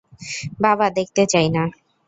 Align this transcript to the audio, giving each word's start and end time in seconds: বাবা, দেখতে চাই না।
বাবা, 0.61 0.87
দেখতে 0.97 1.23
চাই 1.25 1.47
না। 1.49 1.63